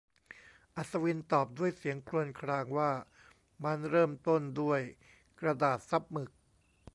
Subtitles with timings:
[0.75, 2.91] อัศวินตอบด้วยเสียงครวญครางว่า
[3.63, 4.81] มันเริ่มต้นด้วย
[5.39, 6.31] กระดาษซับหมึก